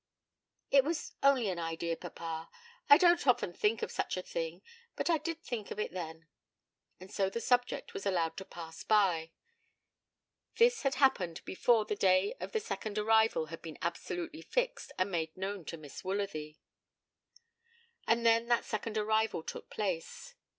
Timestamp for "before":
11.45-11.85